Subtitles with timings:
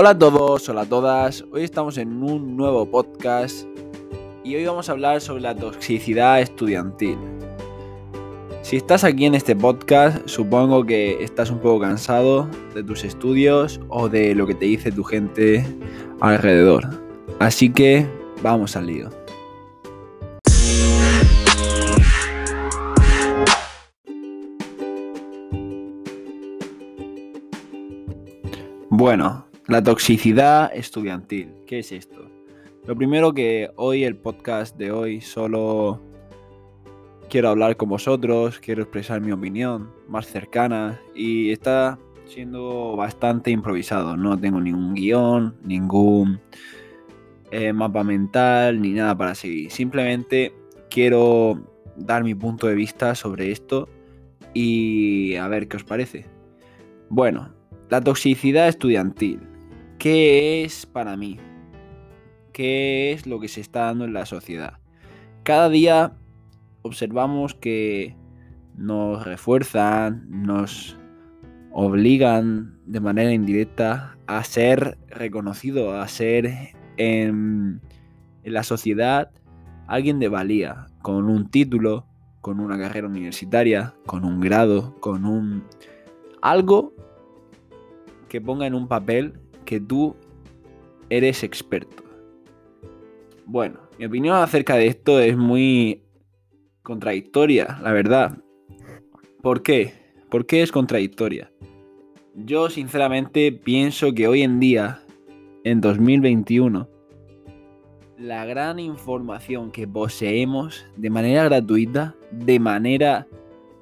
[0.00, 1.44] Hola a todos, hola a todas.
[1.50, 3.66] Hoy estamos en un nuevo podcast
[4.44, 7.18] y hoy vamos a hablar sobre la toxicidad estudiantil.
[8.62, 13.80] Si estás aquí en este podcast, supongo que estás un poco cansado de tus estudios
[13.88, 15.66] o de lo que te dice tu gente
[16.20, 16.88] alrededor.
[17.40, 18.06] Así que
[18.40, 19.10] vamos al lío.
[28.90, 31.52] Bueno, la toxicidad estudiantil.
[31.66, 32.30] ¿Qué es esto?
[32.86, 36.00] Lo primero que hoy, el podcast de hoy, solo
[37.28, 44.16] quiero hablar con vosotros, quiero expresar mi opinión más cercana y está siendo bastante improvisado.
[44.16, 46.40] No tengo ningún guion, ningún
[47.50, 49.70] eh, mapa mental, ni nada para seguir.
[49.70, 50.54] Simplemente
[50.88, 51.60] quiero
[51.94, 53.86] dar mi punto de vista sobre esto
[54.54, 56.24] y a ver qué os parece.
[57.10, 57.50] Bueno,
[57.90, 59.47] la toxicidad estudiantil.
[59.98, 61.38] ¿Qué es para mí?
[62.52, 64.74] ¿Qué es lo que se está dando en la sociedad?
[65.42, 66.12] Cada día
[66.82, 68.14] observamos que
[68.76, 70.96] nos refuerzan, nos
[71.72, 77.80] obligan de manera indirecta a ser reconocido, a ser en,
[78.44, 79.32] la sociedad
[79.88, 82.06] alguien de valía, con un título,
[82.40, 85.64] con una carrera universitaria, con un grado, con un
[86.40, 86.94] algo
[88.28, 90.16] que ponga en un papel que tú
[91.10, 92.02] eres experto.
[93.44, 96.02] Bueno, mi opinión acerca de esto es muy
[96.82, 98.38] contradictoria, la verdad.
[99.42, 99.92] ¿Por qué?
[100.30, 101.52] ¿Por qué es contradictoria?
[102.34, 105.02] Yo sinceramente pienso que hoy en día,
[105.64, 106.88] en 2021,
[108.16, 113.26] la gran información que poseemos de manera gratuita, de manera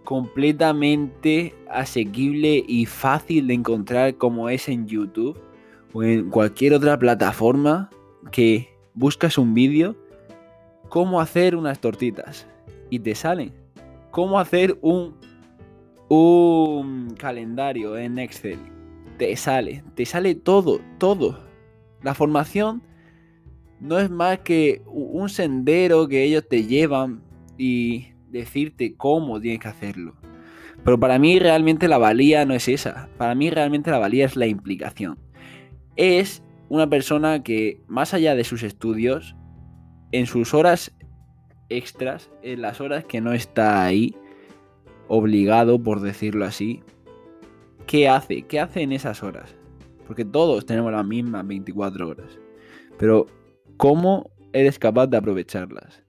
[0.03, 5.45] completamente asequible y fácil de encontrar como es en YouTube
[5.97, 7.89] o en cualquier otra plataforma
[8.30, 9.97] que buscas un vídeo,
[10.91, 12.47] cómo hacer unas tortitas
[12.91, 13.54] y te salen.
[14.10, 15.15] Cómo hacer un,
[16.10, 18.59] un calendario en Excel.
[19.16, 21.41] Te sale, te sale todo, todo.
[22.03, 22.82] La formación
[23.81, 27.22] no es más que un sendero que ellos te llevan
[27.56, 30.15] y decirte cómo tienes que hacerlo.
[30.84, 33.09] Pero para mí realmente la valía no es esa.
[33.16, 35.16] Para mí realmente la valía es la implicación.
[35.97, 39.34] Es una persona que, más allá de sus estudios,
[40.12, 40.95] en sus horas
[41.69, 44.15] extras, en las horas que no está ahí,
[45.09, 46.83] obligado, por decirlo así,
[47.87, 48.43] ¿qué hace?
[48.43, 49.55] ¿Qué hace en esas horas?
[50.07, 52.39] Porque todos tenemos las mismas 24 horas.
[52.99, 53.27] Pero,
[53.77, 56.03] ¿cómo eres capaz de aprovecharlas?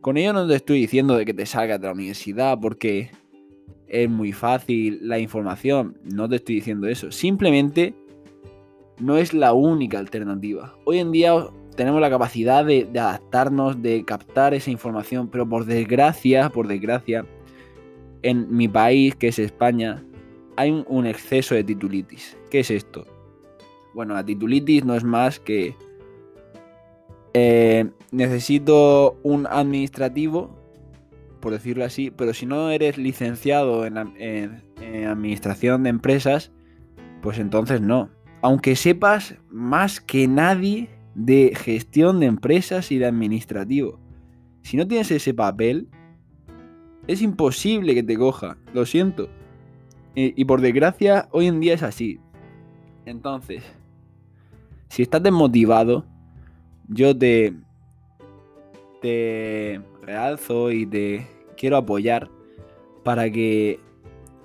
[0.00, 3.10] Con ello no te estoy diciendo de que te salgas de la universidad porque
[3.86, 5.98] es muy fácil la información.
[6.04, 7.10] No te estoy diciendo eso.
[7.10, 7.94] Simplemente
[8.98, 10.76] no es la única alternativa.
[10.84, 11.32] Hoy en día
[11.76, 17.26] tenemos la capacidad de, adaptarnos, de captar esa información, pero por desgracia, por desgracia,
[18.22, 20.04] en mi país, que es España,
[20.56, 22.36] hay un, exceso de titulitis.
[22.50, 23.06] ¿Qué es esto?
[23.92, 25.76] Bueno, la titulitis no es más que
[27.34, 30.56] eh, necesito un administrativo,
[31.40, 36.52] por decirlo así, pero si no eres licenciado en, en, en, administración de empresas,
[37.20, 38.10] pues entonces no.
[38.44, 43.98] Aunque sepas más que nadie de gestión de empresas y de administrativo.
[44.60, 45.88] Si no tienes ese papel,
[47.06, 48.58] es imposible que te coja.
[48.74, 49.30] Lo siento.
[50.14, 52.20] Y, por desgracia, hoy en día es así.
[53.06, 53.64] Entonces,
[54.90, 56.04] si estás desmotivado,
[56.88, 57.54] yo te,
[59.00, 61.26] te realzo y te
[61.56, 62.28] quiero apoyar
[63.04, 63.80] para que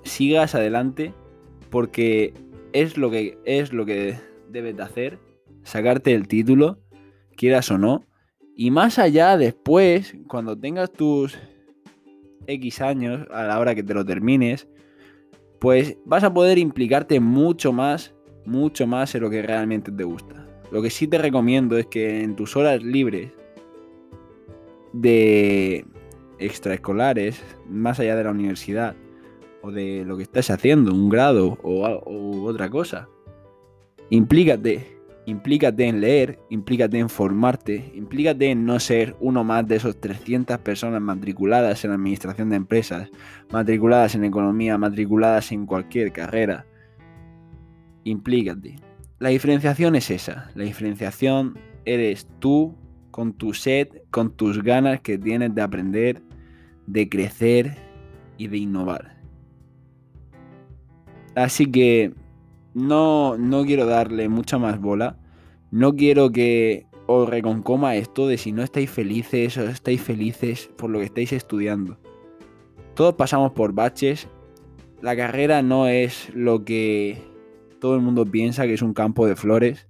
[0.04, 1.12] sigas adelante
[1.68, 2.32] porque
[2.72, 5.18] es lo que es lo que debes de hacer,
[5.62, 6.78] sacarte el título,
[7.36, 8.04] quieras o no,
[8.56, 11.38] y más allá después, cuando tengas tus
[12.46, 14.68] X años, a la hora que te lo termines,
[15.60, 18.14] pues vas a poder implicarte mucho más,
[18.44, 20.46] mucho más en lo que realmente te gusta.
[20.72, 23.32] Lo que sí te recomiendo es que en tus horas libres
[24.92, 25.84] de
[26.38, 28.96] extraescolares, más allá de la universidad,
[29.62, 33.08] o de lo que estás haciendo, un grado o, otra cosa,
[34.10, 40.00] implícate, implícate en leer, implícate en formarte, implícate en no ser uno más de esos
[40.00, 43.10] 300 personas matriculadas en administración de empresas,
[43.50, 46.66] matriculadas en economía, matriculadas en cualquier carrera.
[48.04, 48.76] Implícate.
[49.18, 50.50] La diferenciación es esa.
[50.54, 52.74] La diferenciación eres tú
[53.10, 56.22] con tu sed, con tus ganas que tienes de aprender,
[56.86, 57.76] de crecer
[58.38, 59.19] y de innovar.
[61.34, 62.12] Así que
[62.74, 65.16] no, no quiero darle mucha más bola.
[65.70, 70.90] No quiero que os reconcoma esto de si no estáis felices o estáis felices por
[70.90, 71.98] lo que estáis estudiando.
[72.94, 74.28] Todos pasamos por baches.
[75.00, 77.22] La carrera no es lo que
[77.80, 79.88] todo el mundo piensa que es un campo de flores.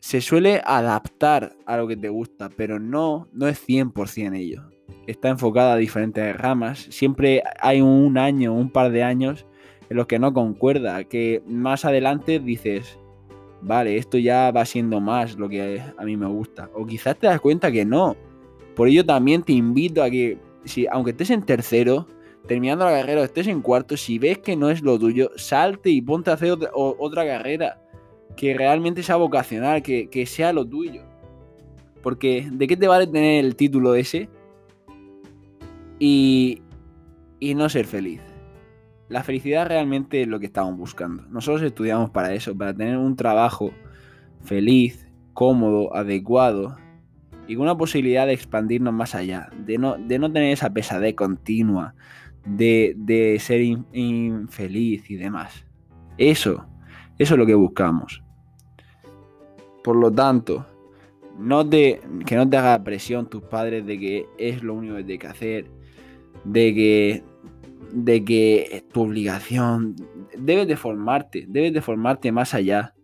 [0.00, 4.68] Se suele adaptar a lo que te gusta, pero no, no es 100% ello.
[5.06, 6.86] Está enfocada a diferentes ramas.
[6.90, 9.46] Siempre hay un año, un par de años
[9.88, 12.98] en los que no concuerda, que más adelante dices,
[13.60, 16.70] vale, esto ya va siendo más lo que a mí me gusta.
[16.74, 18.16] O quizás te das cuenta que no.
[18.76, 22.06] Por ello también te invito a que, si, aunque estés en tercero,
[22.46, 25.90] terminando la carrera o estés en cuarto, si ves que no es lo tuyo, salte
[25.90, 27.80] y ponte a hacer otra, carrera
[28.36, 31.02] que realmente sea vocacional, que, que sea lo tuyo.
[32.02, 34.28] Porque ¿de qué te vale tener el título ese
[35.98, 36.60] y,
[37.40, 38.20] y no ser feliz?
[39.14, 41.22] La felicidad realmente es lo que estamos buscando.
[41.28, 43.70] Nosotros estudiamos para eso, para tener un trabajo
[44.42, 46.76] feliz, cómodo, adecuado
[47.46, 51.14] y con una posibilidad de expandirnos más allá, de no, de no tener esa pesadez
[51.14, 51.94] continua,
[52.44, 53.60] de, ser
[53.92, 55.64] infeliz y demás.
[56.18, 56.66] Eso,
[57.16, 58.20] eso es lo que buscamos.
[59.84, 60.66] Por lo tanto,
[61.38, 65.04] no te, que no te haga presión tus padres de que es lo único que
[65.04, 65.70] tienes que hacer,
[66.42, 67.33] de que
[67.92, 69.96] de que es tu obligación,
[70.38, 72.94] debes de formarte, debes de formarte más allá.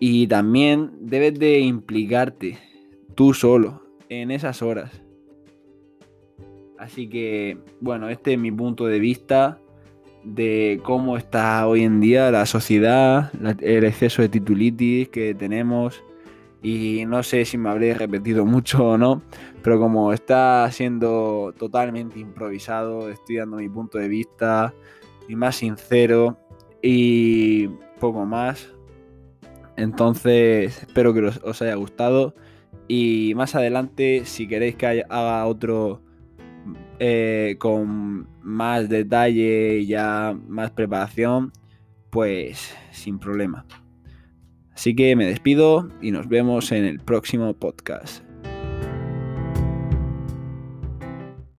[0.00, 2.58] Y también debes de implicarte
[3.14, 5.02] tú solo en esas horas.
[6.78, 9.60] Así que, bueno, este es mi punto de vista
[10.24, 13.30] de cómo está hoy en día la sociedad,
[13.60, 16.02] el exceso de titulitis que tenemos
[16.64, 19.22] y no sé si me habré repetido mucho o no,
[19.62, 24.74] pero como está siendo totalmente improvisado, estoy dando mi punto de vista
[25.28, 26.38] y más sincero
[26.80, 27.68] y
[28.00, 28.72] poco más.
[29.76, 32.34] Entonces espero que os haya gustado
[32.88, 36.00] y más adelante si queréis que haga otro
[36.98, 41.52] eh, con más detalle y ya más preparación,
[42.08, 43.66] pues sin problema.
[44.74, 48.23] Así que me despido y nos vemos en el próximo podcast.